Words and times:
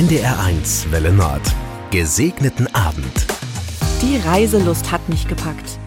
NDR1 0.00 0.90
Welle 0.92 1.12
Nord. 1.12 1.42
Gesegneten 1.90 2.74
Abend. 2.74 3.26
Die 4.00 4.16
Reiselust 4.16 4.90
hat 4.90 5.06
mich 5.10 5.28
gepackt. 5.28 5.78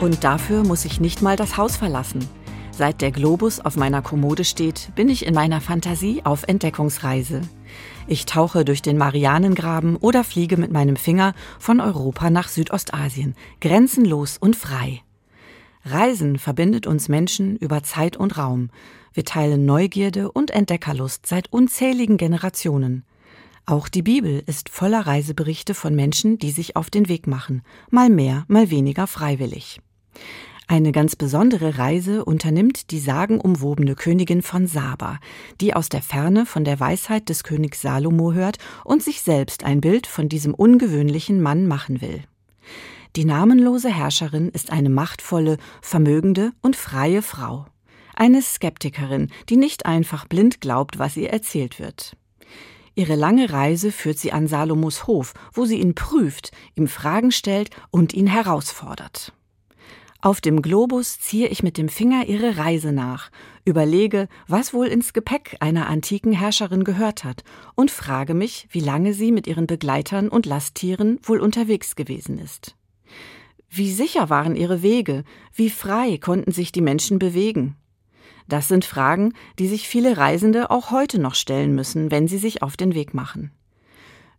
Und 0.00 0.24
dafür 0.24 0.64
muss 0.64 0.84
ich 0.84 0.98
nicht 0.98 1.22
mal 1.22 1.36
das 1.36 1.56
Haus 1.56 1.76
verlassen. 1.76 2.28
Seit 2.72 3.00
der 3.00 3.12
Globus 3.12 3.60
auf 3.60 3.76
meiner 3.76 4.02
Kommode 4.02 4.42
steht, 4.42 4.90
bin 4.96 5.08
ich 5.08 5.24
in 5.24 5.34
meiner 5.34 5.60
Fantasie 5.60 6.22
auf 6.24 6.48
Entdeckungsreise. 6.48 7.42
Ich 8.08 8.26
tauche 8.26 8.64
durch 8.64 8.82
den 8.82 8.98
Marianengraben 8.98 9.94
oder 9.94 10.24
fliege 10.24 10.56
mit 10.56 10.72
meinem 10.72 10.96
Finger 10.96 11.32
von 11.60 11.78
Europa 11.78 12.28
nach 12.28 12.48
Südostasien, 12.48 13.36
grenzenlos 13.60 14.36
und 14.36 14.56
frei. 14.56 15.02
Reisen 15.84 16.40
verbindet 16.40 16.88
uns 16.88 17.08
Menschen 17.08 17.54
über 17.54 17.84
Zeit 17.84 18.16
und 18.16 18.36
Raum. 18.36 18.70
Wir 19.12 19.24
teilen 19.24 19.64
Neugierde 19.64 20.32
und 20.32 20.50
Entdeckerlust 20.50 21.24
seit 21.24 21.52
unzähligen 21.52 22.16
Generationen. 22.16 23.04
Auch 23.70 23.88
die 23.88 24.02
Bibel 24.02 24.42
ist 24.46 24.68
voller 24.68 25.06
Reiseberichte 25.06 25.74
von 25.74 25.94
Menschen, 25.94 26.38
die 26.38 26.50
sich 26.50 26.74
auf 26.74 26.90
den 26.90 27.08
Weg 27.08 27.28
machen, 27.28 27.62
mal 27.88 28.10
mehr, 28.10 28.44
mal 28.48 28.68
weniger 28.68 29.06
freiwillig. 29.06 29.80
Eine 30.66 30.90
ganz 30.90 31.14
besondere 31.14 31.78
Reise 31.78 32.24
unternimmt 32.24 32.90
die 32.90 32.98
sagenumwobene 32.98 33.94
Königin 33.94 34.42
von 34.42 34.66
Saba, 34.66 35.20
die 35.60 35.72
aus 35.72 35.88
der 35.88 36.02
Ferne 36.02 36.46
von 36.46 36.64
der 36.64 36.80
Weisheit 36.80 37.28
des 37.28 37.44
Königs 37.44 37.80
Salomo 37.80 38.32
hört 38.32 38.58
und 38.84 39.04
sich 39.04 39.22
selbst 39.22 39.62
ein 39.62 39.80
Bild 39.80 40.08
von 40.08 40.28
diesem 40.28 40.52
ungewöhnlichen 40.52 41.40
Mann 41.40 41.68
machen 41.68 42.00
will. 42.00 42.24
Die 43.14 43.24
namenlose 43.24 43.88
Herrscherin 43.88 44.48
ist 44.48 44.72
eine 44.72 44.90
machtvolle, 44.90 45.58
vermögende 45.80 46.50
und 46.60 46.74
freie 46.74 47.22
Frau. 47.22 47.66
Eine 48.16 48.42
Skeptikerin, 48.42 49.30
die 49.48 49.56
nicht 49.56 49.86
einfach 49.86 50.26
blind 50.26 50.60
glaubt, 50.60 50.98
was 50.98 51.16
ihr 51.16 51.30
erzählt 51.30 51.78
wird. 51.78 52.16
Ihre 53.00 53.16
lange 53.16 53.50
Reise 53.50 53.92
führt 53.92 54.18
sie 54.18 54.30
an 54.30 54.46
Salomos 54.46 55.06
Hof, 55.06 55.32
wo 55.54 55.64
sie 55.64 55.80
ihn 55.80 55.94
prüft, 55.94 56.52
ihm 56.74 56.86
Fragen 56.86 57.32
stellt 57.32 57.70
und 57.90 58.12
ihn 58.12 58.26
herausfordert. 58.26 59.32
Auf 60.20 60.42
dem 60.42 60.60
Globus 60.60 61.18
ziehe 61.18 61.48
ich 61.48 61.62
mit 61.62 61.78
dem 61.78 61.88
Finger 61.88 62.26
ihre 62.26 62.58
Reise 62.58 62.92
nach, 62.92 63.30
überlege, 63.64 64.28
was 64.48 64.74
wohl 64.74 64.86
ins 64.86 65.14
Gepäck 65.14 65.56
einer 65.60 65.86
antiken 65.88 66.34
Herrscherin 66.34 66.84
gehört 66.84 67.24
hat 67.24 67.42
und 67.74 67.90
frage 67.90 68.34
mich, 68.34 68.68
wie 68.70 68.80
lange 68.80 69.14
sie 69.14 69.32
mit 69.32 69.46
ihren 69.46 69.66
Begleitern 69.66 70.28
und 70.28 70.44
Lasttieren 70.44 71.20
wohl 71.22 71.40
unterwegs 71.40 71.96
gewesen 71.96 72.36
ist. 72.36 72.76
Wie 73.70 73.90
sicher 73.90 74.28
waren 74.28 74.56
ihre 74.56 74.82
Wege, 74.82 75.24
wie 75.54 75.70
frei 75.70 76.18
konnten 76.18 76.52
sich 76.52 76.70
die 76.70 76.82
Menschen 76.82 77.18
bewegen. 77.18 77.76
Das 78.50 78.66
sind 78.66 78.84
Fragen, 78.84 79.32
die 79.60 79.68
sich 79.68 79.88
viele 79.88 80.16
Reisende 80.16 80.70
auch 80.70 80.90
heute 80.90 81.20
noch 81.20 81.36
stellen 81.36 81.72
müssen, 81.72 82.10
wenn 82.10 82.26
sie 82.26 82.36
sich 82.36 82.64
auf 82.64 82.76
den 82.76 82.94
Weg 82.94 83.14
machen. 83.14 83.52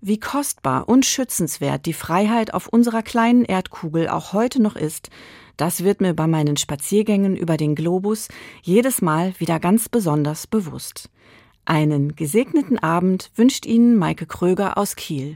Wie 0.02 0.20
kostbar 0.20 0.90
und 0.90 1.06
schützenswert 1.06 1.86
die 1.86 1.94
Freiheit 1.94 2.53
auf 2.53 2.68
unserer 2.68 3.03
kleinen 3.03 3.45
Erdkugel 3.45 4.09
auch 4.09 4.34
heute 4.34 4.62
noch 4.62 4.76
ist, 4.76 5.09
das 5.56 5.86
wird 5.86 6.02
mir 6.02 6.14
bei 6.14 6.28
meinen 6.28 6.58
Spaziergängen 6.58 7.38
über 7.38 7.56
den 7.56 7.73
Globus 7.73 8.28
jedes 8.62 9.02
Mal 9.02 9.34
wieder 9.38 9.62
ganz 9.62 9.88
besonders 9.88 10.46
bewusst. 10.46 11.09
Einen 11.64 12.16
gesegneten 12.16 12.80
Abend 12.80 13.31
wünscht 13.36 13.66
Ihnen 13.66 13.96
Maike 13.96 14.25
Kröger 14.25 14.78
aus 14.78 14.98
Kiel. 14.98 15.36